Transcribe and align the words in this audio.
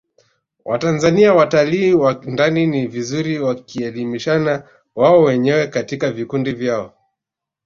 Watanzania 0.65 1.33
watalii 1.33 1.93
wa 1.93 2.13
ndani 2.25 2.67
ni 2.67 2.87
vizuri 2.87 3.39
wakaelimishana 3.39 4.67
wao 4.95 5.21
wenyewe 5.23 5.67
katika 5.67 6.11
vikundi 6.11 6.51
vyao 6.51 6.93